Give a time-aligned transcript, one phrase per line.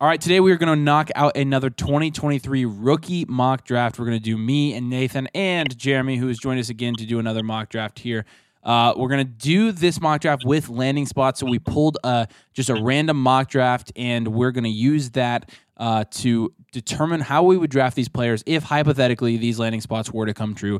[0.00, 3.98] All right, today we are going to knock out another 2023 rookie mock draft.
[3.98, 7.04] We're going to do me and Nathan and Jeremy, who has joined us again to
[7.04, 8.24] do another mock draft here.
[8.62, 11.40] Uh, we're going to do this mock draft with landing spots.
[11.40, 15.50] So we pulled uh, just a random mock draft, and we're going to use that
[15.78, 20.26] uh, to determine how we would draft these players if hypothetically these landing spots were
[20.26, 20.78] to come true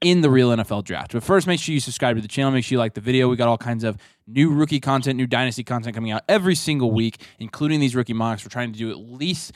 [0.00, 1.12] in the real NFL draft.
[1.12, 2.52] But first, make sure you subscribe to the channel.
[2.52, 3.28] Make sure you like the video.
[3.28, 6.92] We got all kinds of new rookie content, new dynasty content coming out every single
[6.92, 8.44] week, including these rookie mocks.
[8.44, 9.52] We're trying to do at least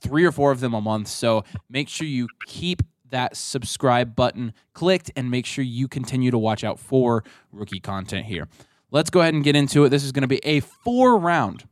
[0.00, 1.08] three or four of them a month.
[1.08, 6.38] So make sure you keep that subscribe button clicked and make sure you continue to
[6.38, 8.48] watch out for rookie content here.
[8.90, 9.88] Let's go ahead and get into it.
[9.88, 11.64] This is going to be a four round.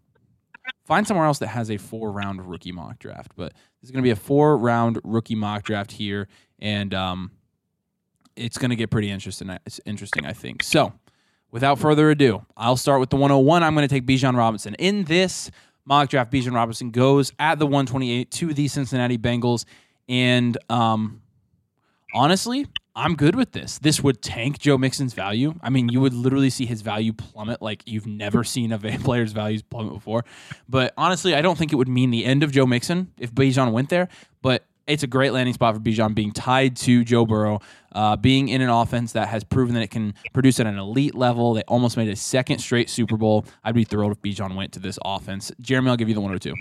[0.85, 4.03] Find somewhere else that has a four round rookie mock draft, but this is going
[4.03, 6.29] to be a four round rookie mock draft here.
[6.59, 7.31] And, um,
[8.37, 9.51] it's going to get pretty interesting.
[9.67, 10.63] It's interesting, I think.
[10.63, 10.93] So,
[11.51, 13.63] without further ado, I'll start with the 101.
[13.63, 14.75] I'm going to take Bijan Robinson.
[14.75, 15.51] In this
[15.85, 19.65] mock draft, Bijan Robinson goes at the 128 to the Cincinnati Bengals.
[20.09, 21.23] And um,
[22.15, 23.79] honestly, I'm good with this.
[23.79, 25.55] This would tank Joe Mixon's value.
[25.63, 29.33] I mean, you would literally see his value plummet like you've never seen a player's
[29.33, 30.25] values plummet before.
[30.69, 33.73] But honestly, I don't think it would mean the end of Joe Mixon if Bijan
[33.73, 34.09] went there.
[34.41, 37.61] But it's a great landing spot for Bijan being tied to Joe Burrow,
[37.93, 41.15] uh, being in an offense that has proven that it can produce at an elite
[41.15, 41.55] level.
[41.55, 43.45] They almost made a second straight Super Bowl.
[43.65, 45.51] I'd be thrilled if Bijan went to this offense.
[45.61, 46.55] Jeremy, I'll give you the 102.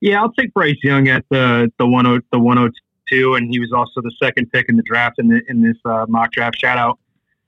[0.00, 4.00] Yeah, I'll take Bryce Young at the the 10 the 102, and he was also
[4.00, 6.60] the second pick in the draft in the in this uh, mock draft.
[6.60, 6.98] Shout out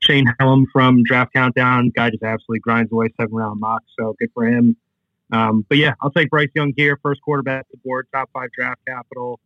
[0.00, 1.90] Shane Hallam from Draft Countdown.
[1.96, 4.76] Guy just absolutely grinds away seven round mock, so good for him.
[5.34, 8.80] Um, but yeah, I'll take Bryce Young here, first quarterback the board, top five draft
[8.86, 9.40] capital.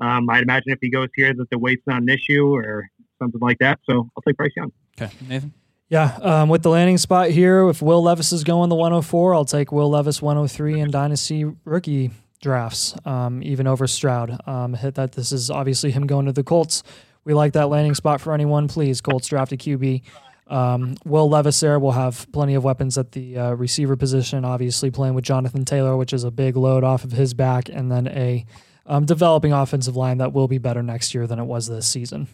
[0.00, 2.88] Um, I'd imagine if he goes here that the weight's not an issue or
[3.20, 3.80] something like that.
[3.88, 4.72] So I'll take Bryce Young.
[5.00, 5.52] Okay, Nathan.
[5.88, 9.44] Yeah, um, with the landing spot here, if Will Levis is going the 104, I'll
[9.44, 12.10] take Will Levis 103 in dynasty rookie
[12.40, 14.40] drafts, um, even over Stroud.
[14.46, 15.12] Um, hit that.
[15.12, 16.82] This is obviously him going to the Colts.
[17.24, 18.68] We like that landing spot for anyone.
[18.68, 20.02] Please, Colts draft a QB.
[20.46, 24.90] Um, Will Levis there will have plenty of weapons at the uh, receiver position, obviously
[24.90, 28.08] playing with Jonathan Taylor, which is a big load off of his back, and then
[28.08, 28.44] a
[28.86, 32.28] um, developing offensive line that will be better next year than it was this season.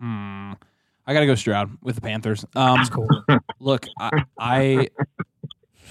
[0.00, 0.52] Hmm.
[1.06, 2.44] I got to go Stroud with the Panthers.
[2.54, 3.08] Um, That's cool.
[3.60, 4.88] Look, I, I,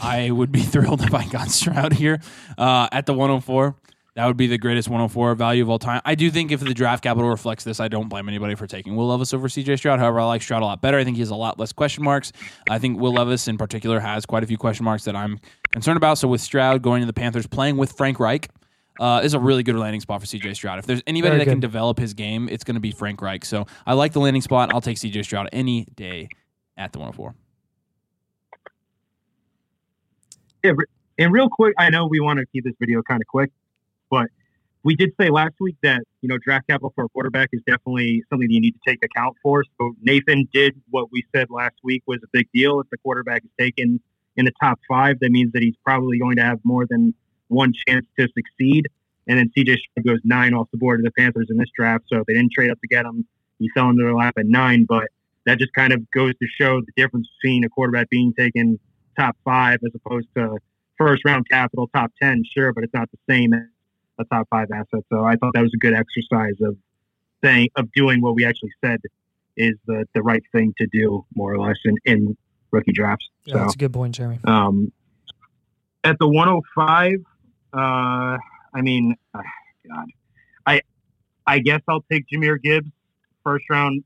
[0.02, 2.20] I would be thrilled if I got Stroud here
[2.58, 3.76] uh, at the 104.
[4.16, 6.02] That would be the greatest 104 value of all time.
[6.06, 8.96] I do think if the draft capital reflects this, I don't blame anybody for taking
[8.96, 10.00] Will Levis over CJ Stroud.
[10.00, 10.98] However, I like Stroud a lot better.
[10.98, 12.32] I think he has a lot less question marks.
[12.70, 15.38] I think Will Levis in particular has quite a few question marks that I'm
[15.72, 16.18] concerned about.
[16.18, 18.50] So with Stroud going to the Panthers, playing with Frank Reich,
[19.02, 20.80] uh, is a really good landing spot for CJ Stroud.
[20.80, 21.52] If there's anybody Very that good.
[21.52, 23.44] can develop his game, it's going to be Frank Reich.
[23.44, 24.74] So I like the landing spot.
[24.74, 26.30] I'll take CJ Stroud any day
[26.78, 27.36] at the 104.
[31.18, 33.52] And real quick, I know we want to keep this video kind of quick,
[34.10, 34.28] but
[34.84, 38.24] we did say last week that you know draft capital for a quarterback is definitely
[38.30, 39.64] something that you need to take account for.
[39.80, 42.80] So Nathan did what we said last week was a big deal.
[42.80, 44.00] If the quarterback is taken
[44.38, 47.14] in the top five, that means that he's probably going to have more than
[47.48, 48.88] one chance to succeed.
[49.28, 52.06] And then CJ goes nine off the board to the Panthers in this draft.
[52.12, 53.26] So if they didn't trade up to get him,
[53.58, 54.86] he fell into their lap at nine.
[54.88, 55.08] But
[55.46, 58.80] that just kind of goes to show the difference between a quarterback being taken
[59.18, 60.58] top five as opposed to
[60.98, 63.54] first round capital top 10 sure but it's not the same
[64.20, 66.76] a top five asset so i thought that was a good exercise of
[67.44, 69.00] saying of doing what we actually said
[69.58, 72.38] is the the right thing to do more or less in, in
[72.72, 74.40] rookie drafts Yeah, so that's a good point, Jeremy.
[74.46, 74.92] um
[76.04, 77.14] at the 105
[77.74, 79.42] uh i mean uh,
[79.88, 80.06] god
[80.66, 80.82] i
[81.48, 82.90] i guess i'll take jahmyr gibbs
[83.44, 84.04] first round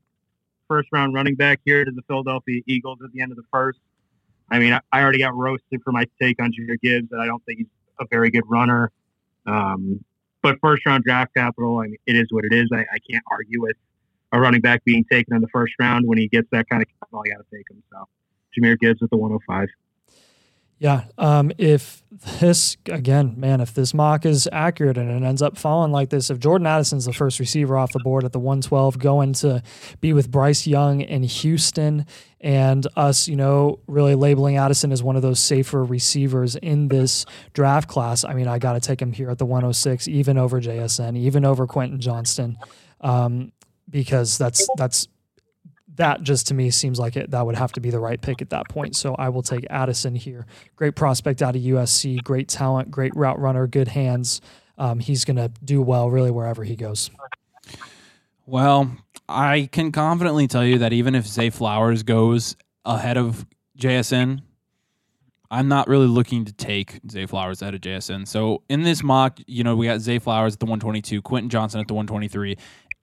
[0.68, 3.78] first round running back here to the philadelphia eagles at the end of the first
[4.52, 7.26] I mean, I, I already got roasted for my take on Jahmyr Gibbs, and I
[7.26, 7.68] don't think he's
[8.00, 8.90] a very good runner.
[9.46, 10.04] Um,
[10.42, 12.68] but first round draft capital, I mean, it is what it is.
[12.72, 13.76] I, I can't argue with
[14.32, 16.88] a running back being taken in the first round when he gets that kind of
[17.00, 17.22] capital.
[17.26, 17.82] I got to take him.
[17.90, 18.08] So
[18.56, 19.68] Jahmyr Gibbs at the 105.
[20.80, 21.04] Yeah.
[21.18, 22.02] Um, if
[22.40, 26.30] this again, man, if this mock is accurate and it ends up falling like this,
[26.30, 29.62] if Jordan Addison's the first receiver off the board at the 112, going to
[30.00, 32.06] be with Bryce Young in Houston,
[32.40, 37.26] and us, you know, really labeling Addison as one of those safer receivers in this
[37.52, 40.62] draft class, I mean, I got to take him here at the 106, even over
[40.62, 42.56] JSN, even over Quentin Johnston,
[43.02, 43.52] um,
[43.90, 45.08] because that's that's
[45.96, 48.40] that just to me seems like it that would have to be the right pick
[48.40, 48.96] at that point.
[48.96, 50.46] So I will take Addison here.
[50.76, 54.40] Great prospect out of USC, great talent, great route runner, good hands.
[54.78, 57.10] Um, he's going to do well really wherever he goes.
[58.46, 58.96] Well,
[59.28, 63.46] I can confidently tell you that even if Zay Flowers goes ahead of
[63.78, 64.40] JSN,
[65.50, 68.26] I'm not really looking to take Zay Flowers out of JSN.
[68.26, 71.80] So in this mock, you know, we got Zay Flowers at the 122, Quentin Johnston
[71.80, 72.56] at the 123,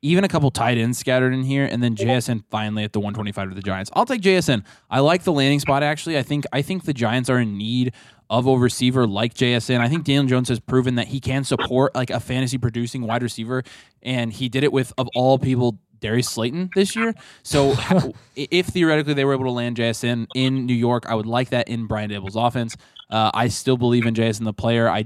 [0.08, 3.50] even a couple tight ends scattered in here, and then JSN finally at the 125
[3.50, 3.92] to the Giants.
[3.94, 4.66] I'll take JSN.
[4.90, 6.18] I like the landing spot actually.
[6.18, 7.94] I think I think the Giants are in need
[8.30, 9.80] of a receiver like JSN.
[9.80, 13.24] I think Daniel Jones has proven that he can support like a fantasy producing wide
[13.24, 13.64] receiver,
[14.02, 17.14] and he did it with of all people Darius Slayton this year.
[17.44, 17.76] So
[18.36, 21.68] if theoretically they were able to land JSN in New York, I would like that
[21.68, 22.78] in Brian Daboll's offense.
[23.10, 24.90] Uh, I still believe in JSN the player.
[24.90, 25.06] I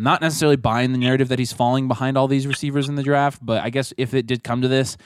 [0.00, 3.02] I'm not necessarily buying the narrative that he's falling behind all these receivers in the
[3.02, 4.96] draft, but I guess if it did come to this,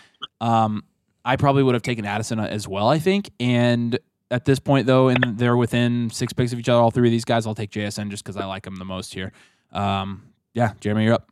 [0.40, 0.84] um,
[1.24, 2.86] I probably would have taken Addison as well.
[2.86, 3.98] I think, and
[4.30, 7.10] at this point though, and they're within six picks of each other, all three of
[7.10, 9.32] these guys, I'll take JSN just because I like him the most here.
[9.72, 11.28] Um, yeah, Jeremy, you're up.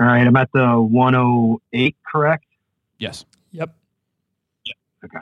[0.00, 2.46] All right, I'm at the 108, correct?
[2.98, 3.26] Yes.
[3.50, 3.76] Yep.
[5.04, 5.18] Okay.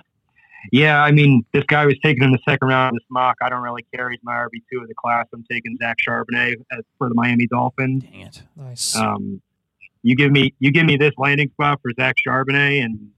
[0.73, 3.37] Yeah, I mean, this guy was taken in the second round of this mock.
[3.43, 4.11] I don't really care.
[4.11, 5.27] He's my RB two of the class.
[5.33, 8.05] I'm taking Zach Charbonnet as, for the Miami Dolphins.
[8.05, 8.43] Dang it.
[8.57, 8.97] Nice.
[8.97, 9.41] Um,
[10.03, 13.11] you give me you give me this landing spot for Zach Charbonnet, and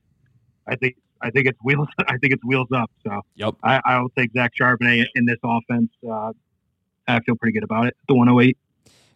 [0.67, 2.91] I think I think it's wheels I think it's wheels up.
[3.06, 3.55] So Yep.
[3.62, 5.91] I, I will take Zach Charbonnet in this offense.
[6.09, 6.33] Uh,
[7.06, 7.97] I feel pretty good about it.
[8.09, 8.56] The 108.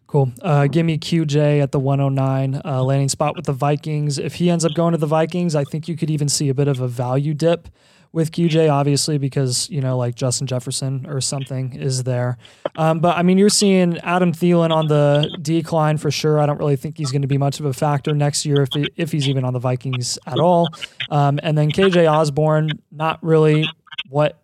[0.06, 0.30] Cool.
[0.42, 4.18] Uh, give me QJ at the 109 uh, landing spot with the Vikings.
[4.18, 6.54] If he ends up going to the Vikings, I think you could even see a
[6.54, 7.68] bit of a value dip
[8.12, 12.36] with QJ, obviously, because, you know, like Justin Jefferson or something is there.
[12.76, 16.38] Um, but I mean, you're seeing Adam Thielen on the decline for sure.
[16.38, 18.68] I don't really think he's going to be much of a factor next year if,
[18.74, 20.68] he, if he's even on the Vikings at all.
[21.10, 23.66] Um, and then KJ Osborn, not really
[24.10, 24.41] what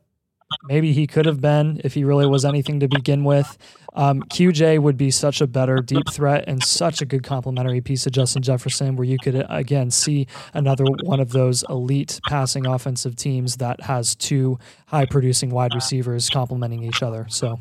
[0.64, 3.58] maybe he could have been if he really was anything to begin with.
[3.94, 8.06] Um, QJ would be such a better deep threat and such a good complementary piece
[8.06, 13.16] of Justin Jefferson, where you could again see another one of those elite passing offensive
[13.16, 17.26] teams that has two high producing wide receivers complementing each other.
[17.28, 17.58] So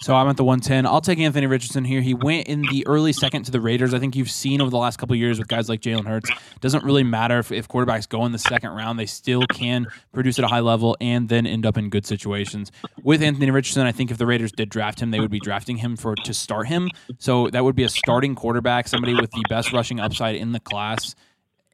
[0.00, 0.86] So I'm at the 110.
[0.86, 2.00] I'll take Anthony Richardson here.
[2.00, 3.92] He went in the early second to the Raiders.
[3.92, 6.30] I think you've seen over the last couple years with guys like Jalen Hurts.
[6.60, 10.38] Doesn't really matter if, if quarterbacks go in the second round; they still can produce
[10.38, 12.70] at a high level and then end up in good situations.
[13.02, 15.76] With Anthony Richardson, I think if the Raiders did draft him, they would be drafting
[15.76, 16.90] him for to start him.
[17.18, 20.60] So that would be a starting quarterback, somebody with the best rushing upside in the
[20.60, 21.14] class.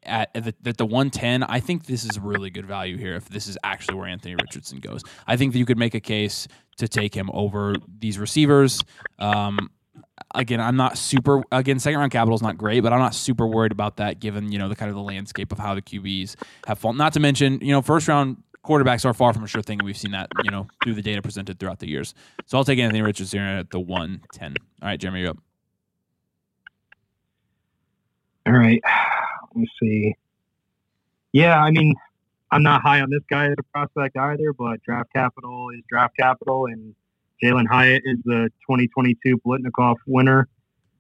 [0.06, 3.46] At, the, at the 110, I think this is really good value here if this
[3.46, 5.02] is actually where Anthony Richardson goes.
[5.26, 6.46] I think that you could make a case
[6.76, 8.82] to take him over these receivers.
[9.18, 9.70] Um,
[10.34, 13.46] again, I'm not super again second round capital is not great, but I'm not super
[13.46, 16.36] worried about that given you know the kind of the landscape of how the QBs
[16.66, 16.96] have fallen.
[16.96, 19.78] Not to mention you know first round quarterbacks are far from a sure thing.
[19.84, 22.14] We've seen that you know through the data presented throughout the years.
[22.46, 24.56] So I'll take Anthony Richardson at the 110.
[24.82, 25.38] All right, Jeremy, you're up.
[28.46, 28.82] All right.
[29.54, 30.14] Let me see.
[31.32, 31.94] Yeah, I mean,
[32.50, 36.16] I'm not high on this guy as a prospect either, but draft capital is draft
[36.16, 36.94] capital, and
[37.42, 40.48] Jalin Hyatt is the 2022 Biletnikoff winner.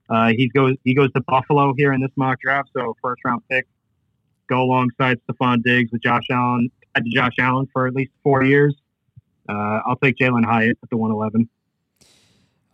[0.08, 3.42] Uh, he goes he goes to Buffalo here in this mock draft, so first round
[3.50, 3.66] pick.
[4.48, 8.74] Go alongside Stefon Diggs with Josh Allen, uh, Josh Allen for at least four years.
[9.48, 11.48] Uh, I'll take Jalin Hyatt at the 111.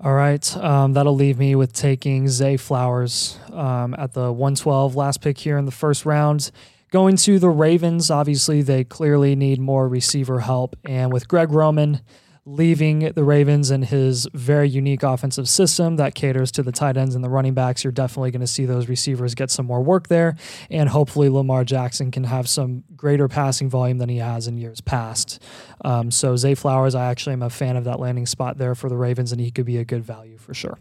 [0.02, 0.56] All right.
[0.56, 5.58] Um, that'll leave me with taking Zay Flowers um, at the 112, last pick here
[5.58, 6.50] in the first round.
[6.90, 10.74] Going to the Ravens, obviously, they clearly need more receiver help.
[10.86, 12.00] And with Greg Roman
[12.44, 17.14] leaving the Ravens and his very unique offensive system that caters to the tight ends
[17.14, 20.08] and the running backs, you're definitely going to see those receivers get some more work
[20.08, 20.36] there.
[20.70, 24.80] And hopefully, Lamar Jackson can have some greater passing volume than he has in years
[24.80, 25.42] past.
[25.84, 28.88] Um, so, Zay Flowers, I actually am a fan of that landing spot there for
[28.88, 30.78] the Ravens, and he could be a good value for sure.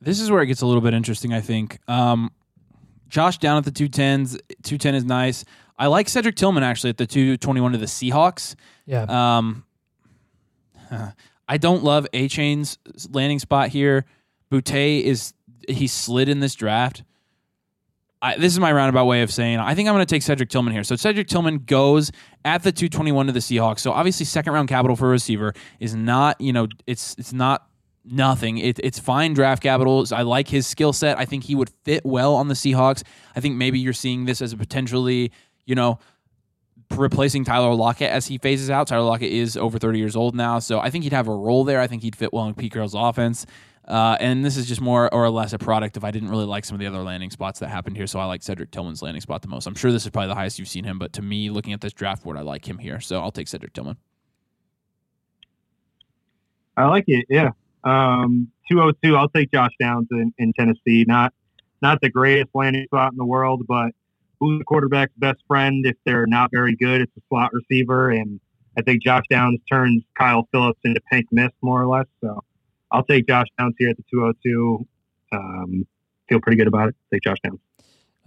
[0.00, 1.78] This is where it gets a little bit interesting, I think.
[1.88, 2.30] Um,
[3.08, 4.38] Josh down at the 210s.
[4.62, 5.44] 210 is nice.
[5.78, 8.54] I like Cedric Tillman actually at the 221 to the Seahawks.
[8.86, 9.04] Yeah.
[9.08, 9.64] Um,
[11.48, 12.78] I don't love Achane's
[13.10, 14.04] landing spot here.
[14.52, 15.34] Boutte is
[15.68, 17.02] he slid in this draft.
[18.22, 20.50] I, this is my roundabout way of saying I think I'm going to take Cedric
[20.50, 20.84] Tillman here.
[20.84, 22.12] So Cedric Tillman goes
[22.44, 23.80] at the 221 to the Seahawks.
[23.80, 27.66] So obviously second round capital for a receiver is not you know it's it's not
[28.04, 28.58] nothing.
[28.58, 30.04] It, it's fine draft capital.
[30.12, 31.18] I like his skill set.
[31.18, 33.02] I think he would fit well on the Seahawks.
[33.34, 35.32] I think maybe you're seeing this as a potentially
[35.64, 35.98] you know
[36.94, 38.88] replacing Tyler Lockett as he phases out.
[38.88, 41.64] Tyler Lockett is over 30 years old now, so I think he'd have a role
[41.64, 41.80] there.
[41.80, 43.46] I think he'd fit well in Pete Carroll's offense.
[43.86, 46.64] Uh, and this is just more or less a product of I didn't really like
[46.64, 49.20] some of the other landing spots that happened here, so I like Cedric Tillman's landing
[49.20, 49.66] spot the most.
[49.66, 51.80] I'm sure this is probably the highest you've seen him, but to me, looking at
[51.80, 53.96] this draft board, I like him here, so I'll take Cedric Tillman.
[56.76, 57.26] I like it.
[57.28, 57.50] Yeah.
[57.84, 59.16] Um, 202.
[59.16, 61.04] I'll take Josh Downs in, in Tennessee.
[61.06, 61.32] Not
[61.82, 63.92] not the greatest landing spot in the world, but
[64.40, 67.02] who's the quarterback's best friend if they're not very good?
[67.02, 68.40] It's a slot receiver, and
[68.76, 72.06] I think Josh Downs turns Kyle Phillips into pink mist more or less.
[72.20, 72.42] So
[72.90, 74.86] I'll take Josh Downs here at the 202.
[75.32, 75.86] Um,
[76.28, 76.96] feel pretty good about it.
[77.12, 77.60] Take Josh Downs.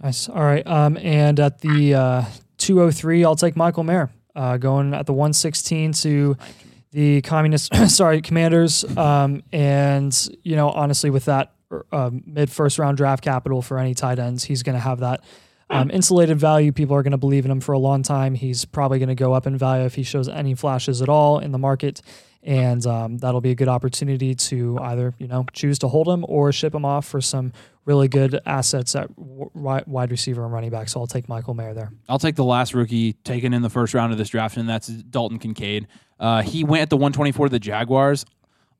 [0.02, 0.28] Nice.
[0.28, 0.66] All right.
[0.66, 2.24] Um, and at the uh,
[2.58, 4.10] 203, I'll take Michael Mayer.
[4.36, 6.36] Uh, going at the 116 to
[6.90, 8.84] the communist, sorry, commanders.
[8.96, 11.52] Um, and, you know, honestly, with that
[11.92, 15.22] uh, mid first round draft capital for any tight ends, he's going to have that
[15.70, 16.72] um, insulated value.
[16.72, 18.34] People are going to believe in him for a long time.
[18.34, 21.38] He's probably going to go up in value if he shows any flashes at all
[21.38, 22.02] in the market.
[22.42, 26.26] And um, that'll be a good opportunity to either, you know, choose to hold him
[26.28, 27.54] or ship him off for some
[27.86, 30.90] really good assets at wide receiver and running back.
[30.90, 31.90] So I'll take Michael Mayer there.
[32.06, 34.88] I'll take the last rookie taken in the first round of this draft, and that's
[34.88, 35.86] Dalton Kincaid.
[36.20, 38.26] Uh, he went at the 124 to the Jaguars.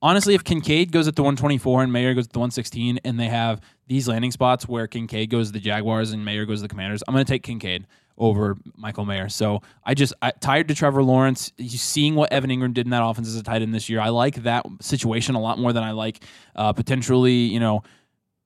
[0.05, 3.29] Honestly, if Kincaid goes at the 124 and Mayer goes at the 116, and they
[3.29, 6.69] have these landing spots where Kincaid goes to the Jaguars and Mayer goes to the
[6.69, 7.87] Commanders, I'm going to take Kincaid
[8.19, 9.31] over Michael Mayer.
[9.31, 11.53] So I just I, tired to Trevor Lawrence.
[11.59, 14.11] Seeing what Evan Engram did in that offense as a tight end this year, I
[14.11, 16.23] like that situation a lot more than I like
[16.55, 17.83] uh, potentially you know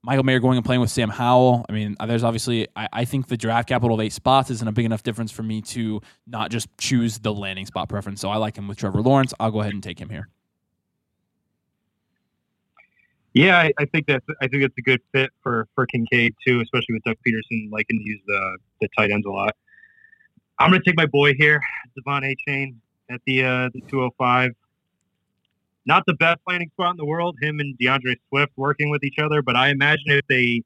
[0.04, 1.66] Michael Mayer going and playing with Sam Howell.
[1.68, 4.70] I mean, there's obviously, I, I, think the draft capital of eight spots isn't a
[4.70, 8.20] big enough difference for me to not just choose the landing spot preference.
[8.20, 9.34] So I like him with Trevor Lawrence.
[9.40, 10.28] I'll go ahead and take him here.
[13.34, 16.60] Yeah, I, I think that's I think it's a good fit for for Kincaid too,
[16.60, 19.54] especially with Doug Pederson liking to use the the tight ends a lot.
[20.58, 21.60] I'm going to take my boy here,
[21.96, 22.34] De'Von A.
[22.46, 22.80] Chain
[23.10, 24.50] at the uh, the 205
[25.88, 29.18] not the best landing spot in the world, him and DeAndre Swift working with each
[29.18, 29.40] other.
[29.40, 30.62] But I imagine if they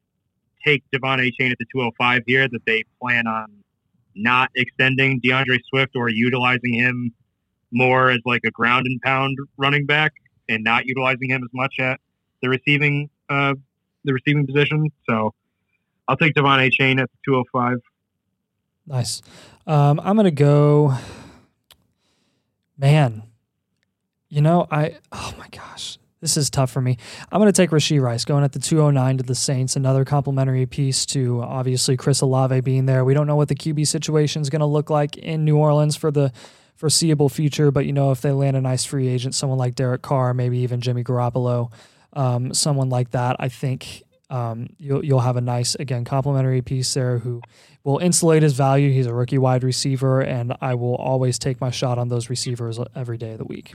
[0.66, 3.46] take De'Von Achane at the 205 here, that they plan on
[4.16, 7.14] not extending DeAndre Swift or utilizing him
[7.70, 10.12] more as like a ground and pound running back
[10.48, 12.00] and not utilizing him as much at
[12.42, 13.54] the receiving uh,
[14.04, 14.90] the receiving position.
[15.08, 15.32] So
[16.06, 17.78] I'll take De'Von Achane at 205.
[18.86, 19.22] Nice.
[19.66, 20.94] Um, I'm to go.
[22.76, 23.22] Man,
[24.28, 26.96] you know, I oh my gosh, this is tough for me.
[27.30, 29.76] I'm going to take Rashee Rice going at the 209 to the Saints.
[29.76, 33.04] Another complimentary piece to obviously Chris Olave being there.
[33.04, 35.96] We don't know what the QB situation is going to look like in New Orleans
[35.96, 36.32] for the
[36.74, 40.02] foreseeable future, but you know, if they land a nice free agent, someone like Derek
[40.02, 41.70] Carr, maybe even Jimmy Garoppolo,
[42.12, 46.94] um, someone like that, I think um, you'll you'll have a nice again complimentary piece
[46.94, 47.42] there who
[47.84, 48.90] will insulate his value.
[48.90, 52.78] He's a rookie wide receiver, and I will always take my shot on those receivers
[52.94, 53.74] every day of the week.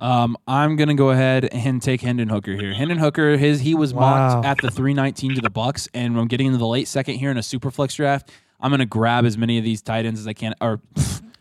[0.00, 2.72] Um, I'm gonna go ahead and take Hendon Hooker here.
[2.72, 4.40] Hendon Hooker, his he was wow.
[4.42, 7.30] mocked at the 319 to the Bucks, and I'm getting into the late second here
[7.30, 8.30] in a super flex draft.
[8.60, 10.80] I'm gonna grab as many of these tight ends as I can, or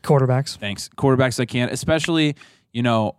[0.04, 0.58] quarterbacks.
[0.58, 2.36] Thanks, quarterbacks I can, especially
[2.72, 3.16] you know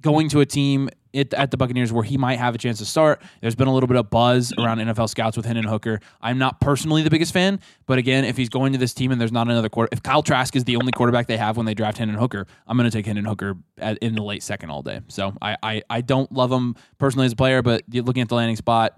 [0.00, 2.84] going to a team it, at the Buccaneers where he might have a chance to
[2.84, 3.22] start.
[3.40, 6.00] There's been a little bit of buzz around NFL scouts with Hendon Hooker.
[6.20, 9.20] I'm not personally the biggest fan, but again, if he's going to this team and
[9.20, 11.74] there's not another quarter, if Kyle Trask is the only quarterback they have when they
[11.74, 14.82] draft Hendon Hooker, I'm going to take Hendon Hooker at, in the late second all
[14.82, 15.00] day.
[15.08, 18.34] So I, I, I don't love him personally as a player, but looking at the
[18.34, 18.94] landing spot,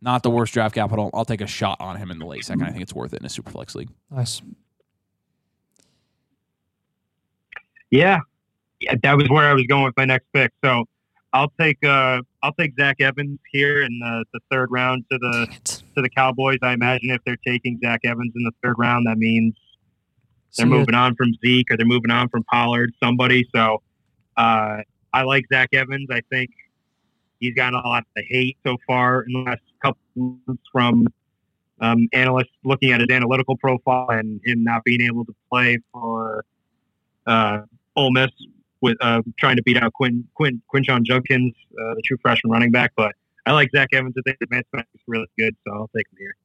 [0.00, 1.10] not the worst draft capital.
[1.14, 2.64] I'll take a shot on him in the late second.
[2.64, 3.88] I think it's worth it in a super flex league.
[4.10, 4.42] Nice.
[7.90, 8.20] Yeah,
[8.80, 10.52] yeah, that was where I was going with my next pick.
[10.64, 10.84] So
[11.36, 15.46] I'll take uh, I'll take Zach Evans here in the, the third round to the
[15.94, 16.58] to the Cowboys.
[16.62, 19.54] I imagine if they're taking Zach Evans in the third round, that means
[20.56, 23.46] they're moving on from Zeke or they're moving on from Pollard, somebody.
[23.54, 23.82] So
[24.38, 24.78] uh,
[25.12, 26.08] I like Zach Evans.
[26.10, 26.48] I think
[27.38, 31.06] he's gotten a lot of hate so far in the last couple months from
[31.82, 36.46] um, analysts looking at his analytical profile and him not being able to play for
[37.26, 37.58] uh,
[37.94, 38.30] Ole Miss
[38.80, 42.70] with uh, trying to beat out Quinn Quinn Quinshon Judkins, uh, the true freshman running
[42.70, 42.92] back.
[42.96, 43.14] But
[43.46, 44.14] I like Zach Evans.
[44.18, 46.36] I think advancement is really good, so I'll take him here.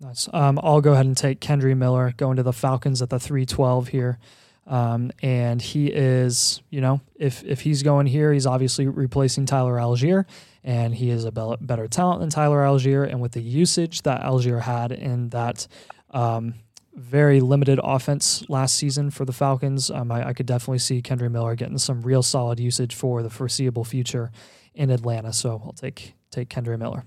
[0.00, 0.28] Nice.
[0.32, 3.46] Um, I'll go ahead and take Kendre Miller going to the Falcons at the three
[3.46, 4.18] twelve here.
[4.66, 9.76] Um, and he is, you know, if if he's going here, he's obviously replacing Tyler
[9.76, 10.26] Allgeier,
[10.62, 13.08] and he is a better talent than Tyler Allgeier.
[13.08, 15.66] And with the usage that Allgeier had in that
[16.10, 16.54] um,
[16.98, 19.90] very limited offense last season for the Falcons.
[19.90, 23.30] Um, I, I, could definitely see Kendre Miller getting some real solid usage for the
[23.30, 24.30] foreseeable future
[24.74, 25.32] in Atlanta.
[25.32, 27.04] So I'll take take Kendre Miller.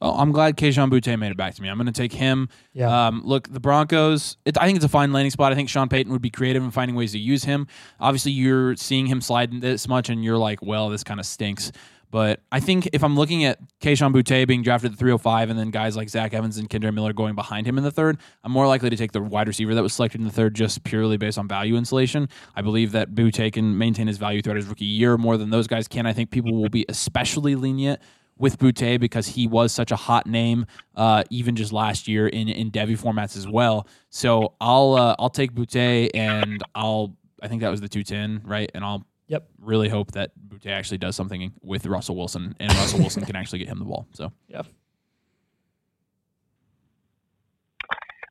[0.00, 1.68] Well, I'm glad Kayshon Boutte made it back to me.
[1.68, 2.48] I'm going to take him.
[2.72, 3.06] Yeah.
[3.06, 4.36] Um, look, the Broncos.
[4.44, 5.52] It, I think it's a fine landing spot.
[5.52, 7.68] I think Sean Payton would be creative in finding ways to use him.
[8.00, 11.70] Obviously, you're seeing him slide this much, and you're like, well, this kind of stinks.
[12.14, 15.72] But I think if I'm looking at Kayshon Boutte being drafted at 305 and then
[15.72, 18.68] guys like Zach Evans and Kendre Miller going behind him in the third, I'm more
[18.68, 21.38] likely to take the wide receiver that was selected in the third just purely based
[21.38, 22.28] on value insulation.
[22.54, 25.66] I believe that Boutte can maintain his value throughout his rookie year more than those
[25.66, 26.06] guys can.
[26.06, 28.00] I think people will be especially lenient
[28.38, 32.48] with Boutte because he was such a hot name, uh, even just last year in
[32.48, 33.88] in Devy formats as well.
[34.10, 38.70] So I'll uh, I'll take Boutte and I'll I think that was the 210, right?
[38.72, 39.48] And I'll Yep.
[39.58, 43.58] really hope that Boutte actually does something with Russell Wilson and Russell Wilson can actually
[43.58, 44.06] get him the ball.
[44.12, 44.62] So yeah.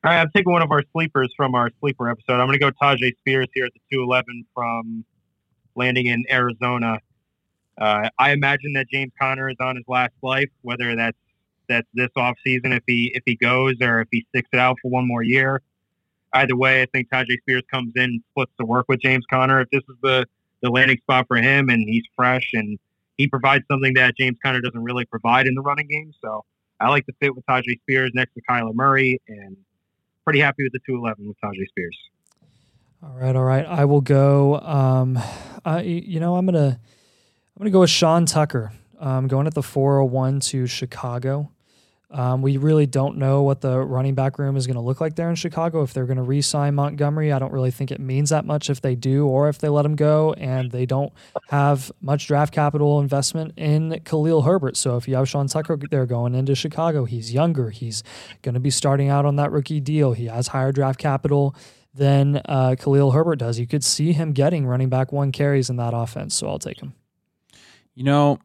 [0.05, 2.36] All right, I'm taking one of our sleepers from our sleeper episode.
[2.39, 5.03] I'm going to go Tyjae Spears here at the 211 from
[5.75, 7.00] landing in Arizona.
[7.77, 11.17] Uh, I imagine that James Conner is on his last life, whether that's
[11.67, 14.77] that's this off season if he if he goes or if he sticks it out
[14.81, 15.62] for one more year.
[16.33, 19.60] Either way, I think Tyjae Spears comes in and splits the work with James Conner.
[19.60, 20.25] If this is the
[20.63, 22.79] the landing spot for him and he's fresh and
[23.17, 26.43] he provides something that James Conner doesn't really provide in the running game, so
[26.79, 29.55] I like to fit with Tyjae Spears next to Kyler Murray and
[30.24, 31.98] pretty happy with the 211 with Tyjae Spears.
[33.03, 33.65] All right, all right.
[33.65, 34.60] I will go.
[34.60, 35.20] Um,
[35.65, 38.72] I you know I'm gonna I'm gonna go with Sean Tucker.
[39.00, 41.51] Um, going at the 401 to Chicago.
[42.13, 45.15] Um, we really don't know what the running back room is going to look like
[45.15, 45.82] there in Chicago.
[45.82, 48.82] If they're going to re-sign Montgomery, I don't really think it means that much if
[48.82, 51.12] they do, or if they let him go, and they don't
[51.50, 54.77] have much draft capital investment in Khalil Herbert.
[54.77, 57.72] So if you have Sean Tucker there going into Chicago, he's younger.
[57.72, 58.03] He's
[58.43, 60.13] going to be starting out on that rookie deal.
[60.13, 61.55] He has higher draft capital
[61.96, 63.60] than uh, Khalil Herbert does.
[63.60, 66.36] You could see him getting running back one carries in that offense.
[66.36, 66.93] So I'll take him.
[67.96, 68.39] You know,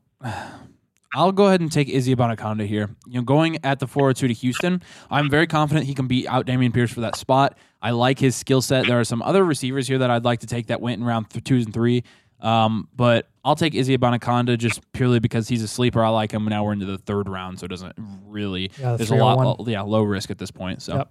[1.14, 2.90] I'll go ahead and take Izzy Abanikanda here.
[3.06, 6.46] You know, going at the 402 to Houston, I'm very confident he can beat out
[6.46, 7.56] Dameon Pierce for that spot.
[7.80, 8.86] I like his skill set.
[8.86, 11.30] There are some other receivers here that I'd like to take that went in round
[11.30, 12.04] th- twos and three.
[12.40, 16.04] Um, but I'll take Izzy Abanikanda just purely because he's a sleeper.
[16.04, 16.44] I like him.
[16.44, 17.94] Now we're into the third round, so it doesn't
[18.26, 18.70] really.
[18.78, 19.70] Yeah, the there's a lot, 301.
[19.70, 20.82] yeah, low risk at this point.
[20.82, 21.10] So Yep.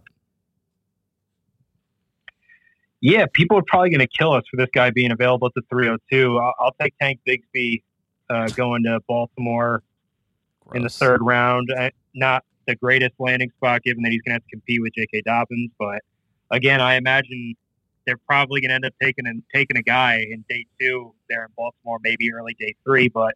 [2.99, 5.61] Yeah, people are probably going to kill us for this guy being available at the
[5.69, 6.39] 302.
[6.39, 7.83] I'll, I'll take Tank Bigsby
[8.29, 9.83] uh, going to Baltimore
[10.73, 11.71] in the third round.
[12.13, 15.21] Not the greatest landing spot given that he's going to have to compete with J.K.
[15.21, 16.01] Dobbins, but
[16.51, 17.55] again, I imagine
[18.05, 21.43] they're probably going to end up taking and taking a guy in day two there
[21.43, 23.09] in Baltimore, maybe early day three.
[23.09, 23.35] But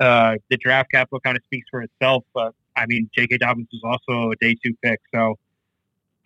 [0.00, 2.24] uh, the draft capital kind of speaks for itself.
[2.34, 3.38] But I mean, J.K.
[3.38, 5.36] Dobbins was also a day two pick, so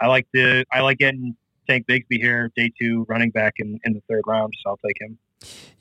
[0.01, 1.37] I like the I like getting
[1.69, 4.55] Tank Bigsby here, day two running back in, in the third round.
[4.63, 5.19] So I'll take him.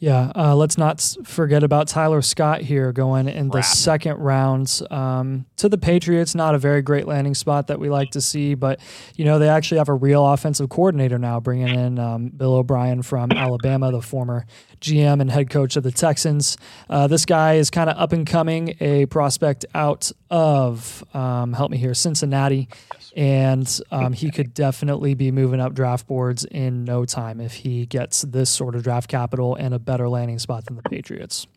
[0.02, 5.46] Yeah, uh, let's not forget about Tyler Scott here going in the second round um,
[5.58, 6.34] to the Patriots.
[6.34, 8.80] Not a very great landing spot that we like to see, but
[9.16, 13.02] you know they actually have a real offensive coordinator now, bringing in um, Bill O'Brien
[13.02, 14.46] from Alabama, the former
[14.80, 16.58] GM and head coach of the Texans.
[16.90, 21.72] Uh, this guy is kind of up and coming, a prospect out of um, help
[21.72, 22.68] me here, Cincinnati
[23.16, 27.86] and um, he could definitely be moving up draft boards in no time if he
[27.86, 31.48] gets this sort of draft capital and a better landing spot than the Patriots.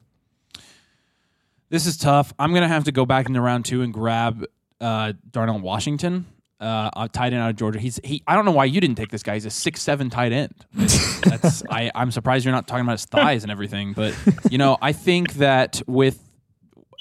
[1.68, 2.34] This is tough.
[2.38, 4.44] I'm gonna have to go back into round two and grab
[4.80, 6.26] uh, Darnell Washington,
[6.62, 7.80] uh, a tight end out of Georgia.
[7.80, 8.22] He's he.
[8.26, 9.34] I don't know why you didn't take this guy.
[9.34, 10.54] He's a six seven tight end.
[10.74, 11.90] That's I.
[11.94, 13.92] I'm surprised you're not talking about his thighs and everything.
[13.92, 14.14] But
[14.48, 16.20] you know, I think that with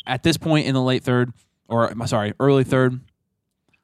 [0.07, 1.31] at this point in the late third
[1.67, 2.99] or I'm sorry, early third,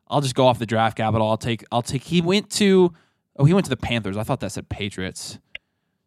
[0.08, 1.28] I'll just go off the draft capital.
[1.28, 1.64] I'll take.
[1.72, 2.04] I'll take.
[2.04, 2.94] He went to.
[3.38, 4.18] Oh, he went to the Panthers.
[4.18, 5.38] I thought that said Patriots.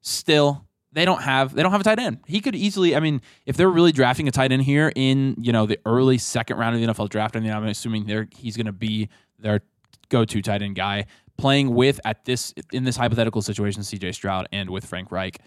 [0.02, 2.18] Still, they don't have they don't have a tight end.
[2.26, 2.96] He could easily.
[2.96, 6.18] I mean, if they're really drafting a tight end here in you know the early
[6.18, 9.09] second round of the NFL draft, I mean, I'm assuming they're he's going to be
[9.40, 9.61] their
[10.09, 11.07] go-to tight end guy.
[11.37, 14.12] Playing with at this in this hypothetical situation, C.J.
[14.12, 15.38] Stroud and with Frank Reich,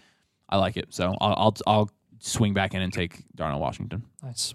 [0.48, 0.92] I like it.
[0.92, 4.02] So I'll I'll, I'll swing back in and take Darnell Washington.
[4.22, 4.54] Nice.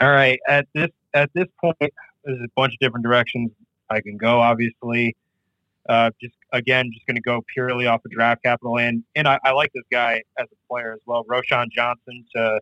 [0.00, 0.38] All right.
[0.48, 1.76] At this at this point,
[2.24, 3.50] there's a bunch of different directions
[3.90, 4.40] I can go.
[4.40, 5.16] Obviously,
[5.88, 9.38] uh, just again, just going to go purely off of draft capital, and and I,
[9.44, 11.24] I like this guy as a player as well.
[11.24, 12.60] Roschon Johnson to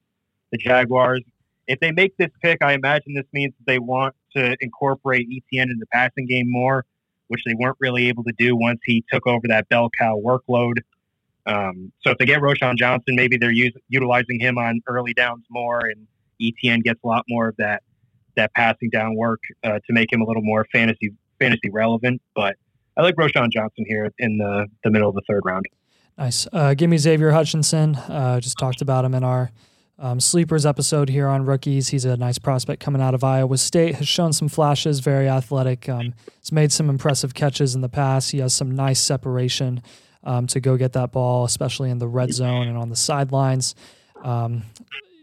[0.52, 1.22] the Jaguars.
[1.70, 5.78] If they make this pick, I imagine this means they want to incorporate ETN in
[5.78, 6.84] the passing game more,
[7.28, 10.78] which they weren't really able to do once he took over that bell cow workload.
[11.46, 15.44] Um, so if they get Roschon Johnson, maybe they're us- utilizing him on early downs
[15.48, 16.08] more, and
[16.42, 17.84] ETN gets a lot more of that
[18.36, 22.20] that passing down work uh, to make him a little more fantasy fantasy relevant.
[22.34, 22.56] But
[22.96, 25.66] I like Roschon Johnson here in the the middle of the third round.
[26.18, 26.48] Nice.
[26.52, 27.94] Uh, give me Xavier Hutchinson.
[27.94, 29.52] Uh, just talked about him in our
[30.00, 31.88] um, sleepers episode here on rookies.
[31.88, 33.96] He's a nice prospect coming out of Iowa State.
[33.96, 35.00] Has shown some flashes.
[35.00, 35.88] Very athletic.
[35.88, 38.30] Um, has made some impressive catches in the past.
[38.30, 39.82] He has some nice separation
[40.24, 43.74] um, to go get that ball, especially in the red zone and on the sidelines.
[44.22, 44.62] Um,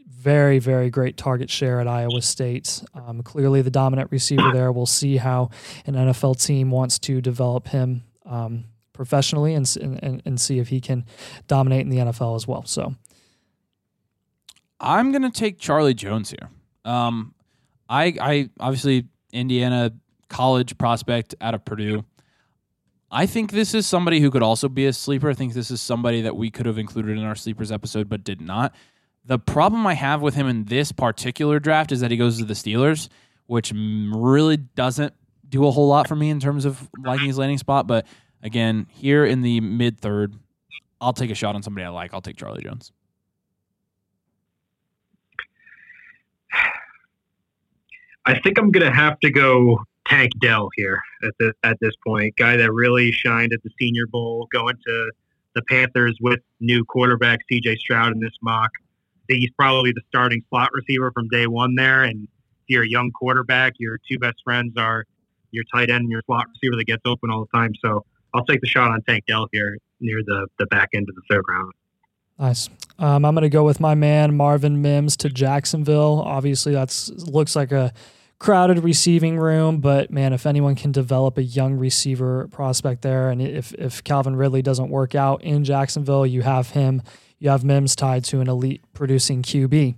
[0.07, 2.83] very, very great target share at Iowa State.
[2.93, 4.71] Um, clearly, the dominant receiver there.
[4.71, 5.49] We'll see how
[5.85, 10.81] an NFL team wants to develop him um, professionally and, and and see if he
[10.81, 11.05] can
[11.47, 12.65] dominate in the NFL as well.
[12.65, 12.95] So,
[14.79, 16.49] I'm gonna take Charlie Jones here.
[16.85, 17.33] Um,
[17.89, 19.93] I I obviously Indiana
[20.29, 22.05] college prospect out of Purdue.
[23.09, 25.29] I think this is somebody who could also be a sleeper.
[25.29, 28.23] I think this is somebody that we could have included in our sleepers episode, but
[28.23, 28.75] did not.
[29.25, 32.45] The problem I have with him in this particular draft is that he goes to
[32.45, 33.07] the Steelers,
[33.45, 35.13] which really doesn't
[35.47, 37.87] do a whole lot for me in terms of liking his landing spot.
[37.87, 38.05] But
[38.43, 40.35] again, here in the mid third,
[40.99, 42.13] I'll take a shot on somebody I like.
[42.13, 42.91] I'll take Charlie Jones.
[48.27, 52.35] I think I'm gonna have to go Tank Dell here at the, at this point.
[52.37, 55.11] Guy that really shined at the Senior Bowl, going to
[55.55, 57.77] the Panthers with new quarterback C.J.
[57.77, 58.69] Stroud in this mock.
[58.75, 62.03] I think he's probably the starting slot receiver from day one there.
[62.03, 62.29] And if
[62.67, 65.05] you're a young quarterback, your two best friends are
[65.51, 67.73] your tight end and your slot receiver that gets open all the time.
[67.83, 71.15] So I'll take the shot on Tank Dell here near the, the back end of
[71.15, 71.73] the third round.
[72.39, 72.69] Nice.
[72.99, 76.21] Um, I'm going to go with my man Marvin Mims to Jacksonville.
[76.23, 77.91] Obviously, that's looks like a
[78.39, 83.41] crowded receiving room, but man, if anyone can develop a young receiver prospect there, and
[83.41, 87.01] if if Calvin Ridley doesn't work out in Jacksonville, you have him,
[87.39, 89.95] you have Mims tied to an elite producing QB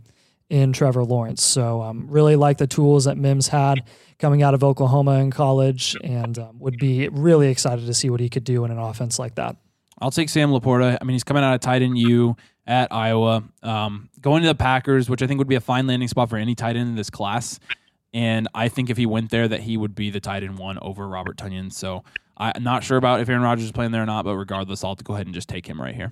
[0.49, 1.43] in Trevor Lawrence.
[1.43, 3.83] So um, really like the tools that Mims had
[4.17, 8.19] coming out of Oklahoma in college, and um, would be really excited to see what
[8.19, 9.55] he could do in an offense like that.
[10.01, 10.97] I'll take Sam LaPorta.
[10.99, 14.55] I mean, he's coming out of tight end U at Iowa, um, going to the
[14.55, 16.95] Packers, which I think would be a fine landing spot for any tight end in
[16.95, 17.59] this class.
[18.13, 20.79] And I think if he went there, that he would be the tight end one
[20.79, 21.71] over Robert Tonyan.
[21.71, 22.03] So
[22.37, 24.95] I'm not sure about if Aaron Rodgers is playing there or not, but regardless, I'll
[24.95, 26.11] go ahead and just take him right here.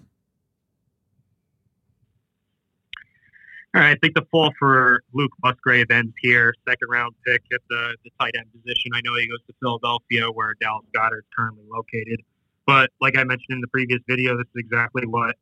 [3.75, 6.53] All right, I think the fall for Luke Musgrave ends here.
[6.67, 8.91] Second round pick at the, the tight end position.
[8.93, 12.21] I know he goes to Philadelphia, where Dallas Goedert is currently located.
[12.65, 15.36] But like I mentioned in the previous video, this is exactly what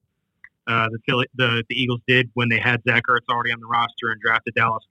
[0.67, 3.67] uh, the, Philly, the the Eagles did when they had Zach Ertz already on the
[3.67, 4.83] roster and drafted Dallas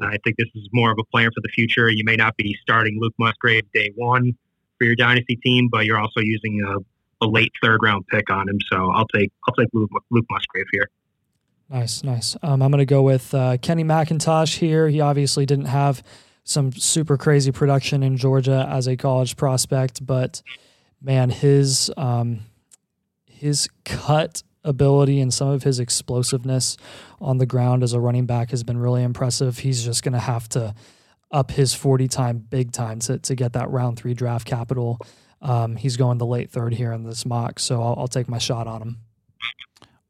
[0.00, 1.90] I think this is more of a player for the future.
[1.90, 4.32] You may not be starting Luke Musgrave day one
[4.78, 8.48] for your dynasty team, but you're also using a, a late third round pick on
[8.48, 8.58] him.
[8.70, 10.88] So I'll take I'll take Luke, Luke Musgrave here.
[11.68, 12.36] Nice, nice.
[12.42, 14.88] Um, I'm going to go with uh, Kenny McIntosh here.
[14.88, 16.02] He obviously didn't have
[16.44, 20.42] some super crazy production in Georgia as a college prospect, but
[21.00, 22.40] man, his um,
[23.24, 26.76] his cut ability and some of his explosiveness
[27.20, 29.58] on the ground as a running back has been really impressive.
[29.58, 30.74] He's just going to have to
[31.30, 34.98] up his 40 time big time to, to get that round three draft capital.
[35.40, 38.38] Um, he's going the late third here in this mock, so I'll, I'll take my
[38.38, 38.98] shot on him.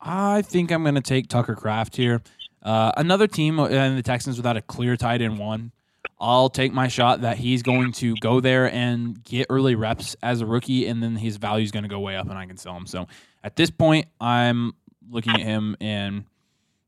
[0.00, 2.22] I think I'm going to take Tucker Kraft here.
[2.62, 5.72] Uh, another team in the Texans without a clear tight end one.
[6.20, 10.40] I'll take my shot that he's going to go there and get early reps as
[10.40, 12.56] a rookie, and then his value is going to go way up, and I can
[12.56, 12.86] sell him.
[12.86, 13.08] So
[13.44, 14.72] at this point, I'm
[15.10, 16.24] looking at him, and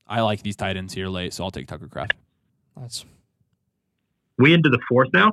[0.07, 2.15] I like these tight ends here late, so I'll take Tucker Kraft.
[2.77, 3.05] That's
[4.39, 5.33] we into the fourth now.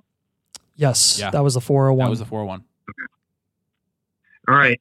[0.76, 1.32] Yes, yeah.
[1.32, 2.06] that was the 401.
[2.06, 2.64] That was the 401.
[2.90, 3.14] Okay.
[4.48, 4.78] All right,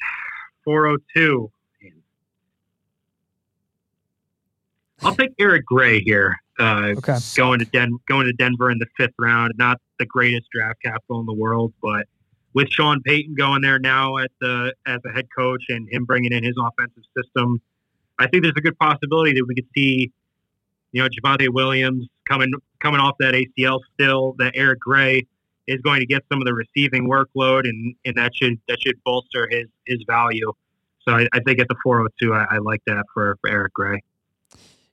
[0.64, 1.50] 402.
[5.02, 6.36] I'll take Eric Gray here.
[6.58, 7.16] Uh, okay.
[7.36, 9.54] Going to Den- going to Denver in the fifth round.
[9.56, 12.06] Not the greatest draft capital in the world, but
[12.54, 16.32] with Sean Payton going there now at the as a head coach and him bringing
[16.32, 17.60] in his offensive system,
[18.18, 20.12] I think there's a good possibility that we could see,
[20.92, 24.34] you know, Javonte Williams coming coming off that ACL still.
[24.38, 25.26] That Eric Gray
[25.66, 29.02] is going to get some of the receiving workload, and, and that should that should
[29.04, 30.52] bolster his his value.
[31.06, 34.02] So I, I think at the 402, I, I like that for, for Eric Gray.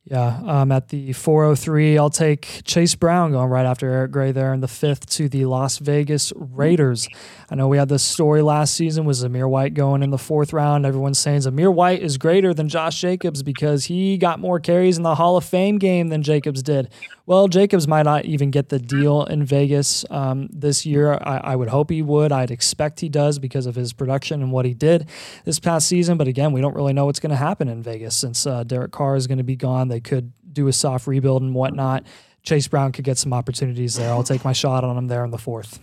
[0.10, 4.54] Yeah, um, at the 403, I'll take Chase Brown going right after Eric Gray there
[4.54, 7.10] in the fifth to the Las Vegas Raiders.
[7.50, 10.54] I know we had this story last season with Zamir White going in the fourth
[10.54, 10.86] round.
[10.86, 15.04] Everyone's saying Zamir White is greater than Josh Jacobs because he got more carries in
[15.04, 16.90] the Hall of Fame game than Jacobs did.
[17.28, 21.12] Well, Jacobs might not even get the deal in Vegas um, this year.
[21.12, 22.32] I, I, would hope he would.
[22.32, 25.10] I'd expect he does because of his production and what he did
[25.44, 26.18] this past season.
[26.18, 28.94] But again, we don't really know what's going to happen in Vegas since uh, Derek
[28.94, 29.90] Carr is going to be gone.
[29.90, 32.06] They could do a soft rebuild and whatnot.
[32.44, 34.10] Chase Brown could get some opportunities there.
[34.10, 35.82] I'll take my shot on him there in the fourth.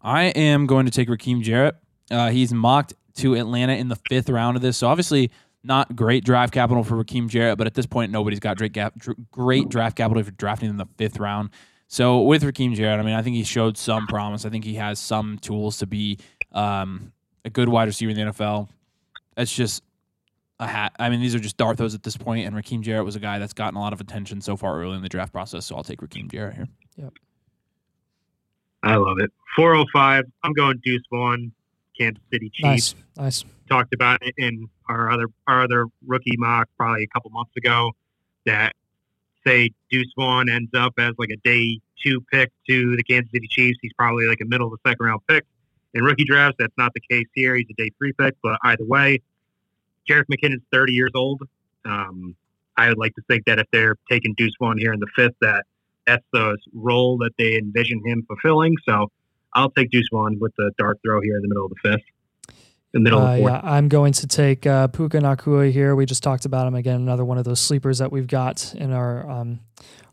[0.00, 1.76] I am going to take Rakim Jarrett.
[2.10, 4.78] Uh, he's mocked to Atlanta in the fifth round of this.
[4.78, 5.30] So obviously,
[5.64, 8.94] not great draft capital for Rakim Jarrett, but at this point, nobody's got great, gap,
[9.30, 11.50] great draft capital for drafting in the fifth round.
[11.88, 14.44] So with Rakim Jarrett, I mean, I think he showed some promise.
[14.44, 16.18] I think he has some tools to be
[16.52, 17.12] um,
[17.44, 18.68] a good wide receiver in the NFL.
[19.36, 19.82] It's just
[20.58, 20.94] a hat.
[20.98, 23.20] I mean, these are just dart throws at this point, and Rakim Jarrett was a
[23.20, 25.66] guy that's gotten a lot of attention so far early in the draft process.
[25.66, 26.68] So I'll take Rakim Jarrett here.
[26.96, 27.12] Yep.
[28.82, 29.30] I love it.
[29.56, 30.24] 405.
[30.42, 31.52] I'm going Deuce Vaughn,
[31.98, 32.94] Kansas City Chiefs.
[33.16, 33.42] Nice.
[33.42, 37.52] nice talked about it in our other our other rookie mock probably a couple months
[37.56, 37.92] ago
[38.44, 38.74] that
[39.46, 43.48] say Deuce Vaughn ends up as like a day two pick to the Kansas City
[43.48, 43.78] Chiefs.
[43.80, 45.44] He's probably like a middle of the second round pick.
[45.94, 47.54] In rookie drafts, that's not the case here.
[47.54, 49.20] He's a day three pick, but either way,
[50.08, 51.42] Jerick McKinnon's 30 years old.
[51.84, 52.34] Um,
[52.76, 55.34] I would like to think that if they're taking Deuce Vaughn here in the fifth,
[55.40, 55.66] that
[56.06, 58.74] that's the role that they envision him fulfilling.
[58.88, 59.10] So
[59.54, 62.04] I'll take Deuce Vaughn with the dart throw here in the middle of the fifth.
[62.94, 65.96] In the middle Uh, of the yeah, I'm going to take uh, Puka Nacua here.
[65.96, 66.96] We just talked about him again.
[67.00, 69.60] Another one of those sleepers that we've got in our um,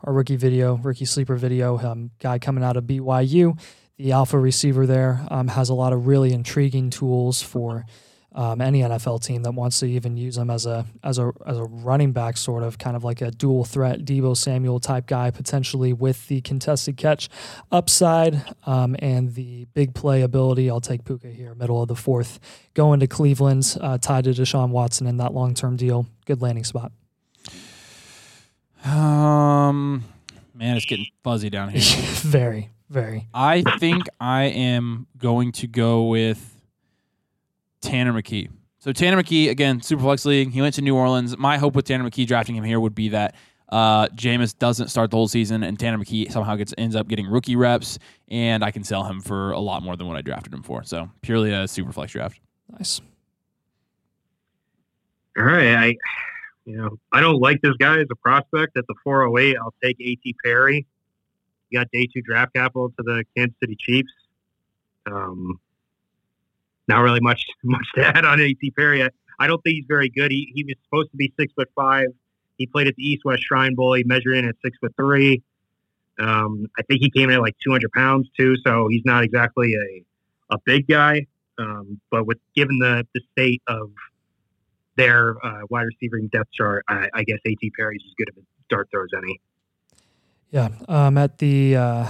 [0.04, 1.78] our rookie video, rookie sleeper video.
[1.78, 3.60] Um, guy coming out of BYU,
[3.97, 7.86] the alpha receiver there um, has a lot of really intriguing tools for
[8.34, 11.58] um, any NFL team that wants to even use him as a as a as
[11.58, 15.32] a running back, sort of kind of like a dual threat Deebo Samuel type guy,
[15.32, 17.30] potentially with the contested catch
[17.72, 20.70] upside um, and the big play ability.
[20.70, 22.39] I'll take Puka here, middle of the fourth,
[22.74, 26.06] going to Cleveland, uh, tied to Deshaun Watson in that long term deal.
[26.26, 26.92] Good landing spot.
[28.86, 30.06] Um,
[30.54, 31.82] man, it's getting fuzzy down here.
[32.22, 33.28] very, very.
[33.34, 36.59] I think I am going to go with
[37.82, 38.50] Tanner McKee.
[38.80, 40.52] So Tanner McKee again, Superflex League.
[40.52, 41.38] He went to New Orleans.
[41.38, 43.36] My hope with Tanner McKee drafting him here would be that
[43.70, 47.28] uh, Jameis doesn't start the whole season, and Tanner McKee somehow gets ends up getting
[47.28, 50.54] rookie reps, and I can sell him for a lot more than what I drafted
[50.54, 50.84] him for.
[50.84, 52.39] So purely a Superflex draft.
[52.72, 53.02] Nice.
[55.38, 55.96] All right, I
[56.65, 59.56] you know I don't like this guy as a prospect at the 408.
[59.58, 60.36] I'll take A.T.
[60.44, 60.86] Perry.
[61.70, 64.12] You got day two draft capital to the Kansas City Chiefs.
[65.06, 65.60] Um,
[66.89, 68.71] not really much much to add on A.T.
[68.71, 69.04] Perry.
[69.04, 70.32] I, I don't think he's very good.
[70.32, 72.08] He he was supposed to be six foot five.
[72.58, 73.93] He played at the East West Shrine Bowl.
[73.93, 75.41] He measured in at six foot three.
[76.19, 79.75] Um, I think he came in at like 200 pounds too, so he's not exactly
[79.75, 81.28] a a big guy.
[81.58, 83.91] Um, but with given the the state of
[84.99, 87.71] their uh, wide receiving depth chart, I, I guess A.T.
[87.78, 89.39] Perry's as good of a dart throw as any.
[90.52, 90.69] Yeah.
[90.88, 92.08] Um, at the, uh,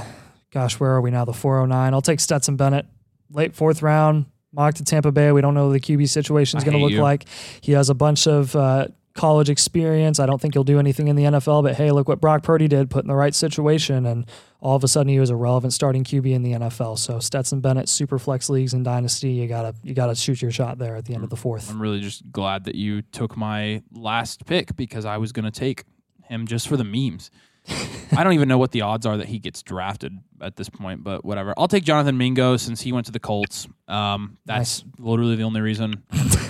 [0.51, 1.23] gosh, where are we now?
[1.25, 1.93] The 409.
[1.93, 2.87] I'll take Stetson Bennett,
[3.31, 5.31] late fourth round, mock to Tampa Bay.
[5.31, 7.01] We don't know what the QB situation is going to look you.
[7.01, 7.25] like.
[7.62, 10.19] He has a bunch of uh, college experience.
[10.19, 12.67] I don't think he'll do anything in the NFL, but hey, look what Brock Purdy
[12.67, 14.25] did, put in the right situation, and
[14.62, 16.97] all of a sudden he was a relevant starting QB in the NFL.
[16.97, 20.77] So Stetson Bennett, super flex leagues and dynasty, you gotta you gotta shoot your shot
[20.77, 21.69] there at the end of the fourth.
[21.69, 25.51] I'm really just glad that you took my last pick because I was going to
[25.51, 25.83] take
[26.29, 27.29] him just for the memes.
[28.17, 31.03] I don't even know what the odds are that he gets drafted at this point,
[31.03, 31.53] but whatever.
[31.58, 33.67] I'll take Jonathan Mingo since he went to the Colts.
[33.88, 36.03] Um, that's literally the only reason.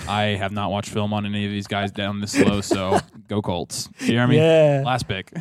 [0.08, 3.42] I have not watched film on any of these guys down this low, so go
[3.42, 3.88] Colts.
[3.98, 4.82] Jeremy, yeah.
[4.84, 5.32] last pick.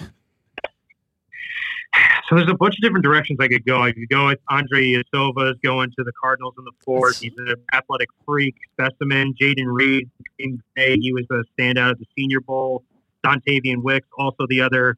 [2.30, 3.82] So there's a bunch of different directions I could go.
[3.82, 7.20] I could go with Andre Silva's going to the Cardinals in the fourth.
[7.20, 9.34] He's an athletic freak specimen.
[9.42, 12.84] Jayden Reed, he was a standout at the Senior Bowl.
[13.26, 14.96] Dontayvion Wicks, also the other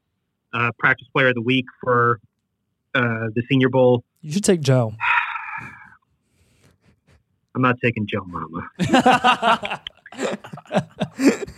[0.54, 2.20] uh, practice player of the week for
[2.96, 4.04] uh, the Senior Bowl.
[4.22, 4.94] You should take Joe.
[7.56, 8.70] I'm not taking Joe Mama.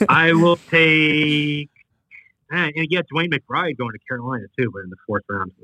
[0.09, 1.69] I will take.
[2.51, 5.51] eh, And yeah, DeWayne McBride going to Carolina too, but in the fourth round.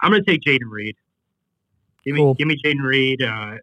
[0.00, 0.96] I'm going to take Jayden Reed.
[2.04, 2.34] Give me, Cool.
[2.34, 3.22] give me Jayden Reed.
[3.22, 3.56] Uh,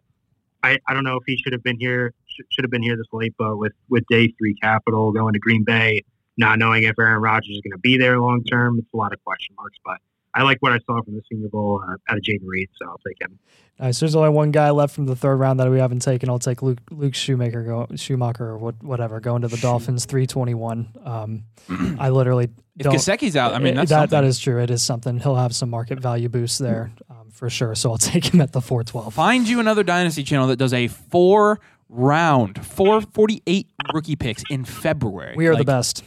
[0.62, 2.12] I, I don't know if he should have been here.
[2.26, 5.38] Should, should have been here this late, but with with day three capital going to
[5.38, 6.02] Green Bay,
[6.36, 9.12] not knowing if Aaron Rodgers is going to be there long term, it's a lot
[9.12, 9.78] of question marks.
[9.84, 9.98] But
[10.34, 12.88] I like what I saw from the Senior Bowl uh, out of Jayden Reed, so
[12.88, 13.38] I'll take him.
[13.78, 13.98] Nice.
[13.98, 16.28] There's only one guy left from the third round that we haven't taken.
[16.28, 20.88] I'll take Luke Luke Shoemaker go Schumacher or what, whatever going to the Dolphins 321.
[21.04, 21.44] Um,
[21.98, 22.94] I literally If don't.
[22.94, 24.20] Gesicki's out, I mean, that's that something.
[24.22, 24.60] that is true.
[24.62, 25.18] It is something.
[25.18, 27.74] He'll have some market value boost there um, for sure.
[27.74, 29.12] So I'll take him at the 412.
[29.12, 34.42] Find you another dynasty channel that does a four round, four forty eight rookie picks
[34.50, 35.34] in February.
[35.36, 36.04] We are the best.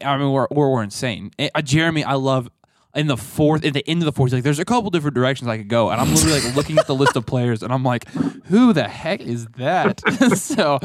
[0.00, 1.30] I mean, we're we're, we're insane.
[1.38, 2.48] Eh, Uh, Jeremy, I love
[2.94, 4.32] in the fourth, at the end of the fourth.
[4.32, 6.86] Like, there's a couple different directions I could go, and I'm literally like looking at
[6.86, 8.06] the list of players, and I'm like,
[8.44, 10.00] who the heck is that?
[10.36, 10.78] so.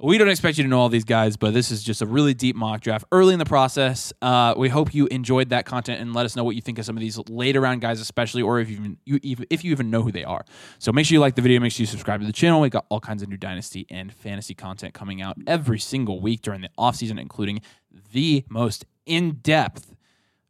[0.00, 2.32] We don't expect you to know all these guys, but this is just a really
[2.32, 4.12] deep mock draft early in the process.
[4.22, 6.84] Uh, we hope you enjoyed that content and let us know what you think of
[6.84, 9.72] some of these later round guys, especially, or if you even you, even- if you
[9.72, 10.44] even know who they are.
[10.78, 12.60] So make sure you like the video, make sure you subscribe to the channel.
[12.60, 16.42] We got all kinds of new dynasty and fantasy content coming out every single week
[16.42, 17.60] during the off season, including
[18.12, 19.94] the most in depth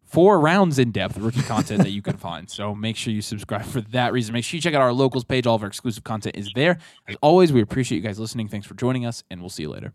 [0.08, 2.50] four rounds in depth rookie content that you can find.
[2.50, 4.32] So make sure you subscribe for that reason.
[4.32, 5.46] Make sure you check out our locals page.
[5.46, 6.78] All of our exclusive content is there.
[7.06, 8.48] As always, we appreciate you guys listening.
[8.48, 9.92] Thanks for joining us, and we'll see you later.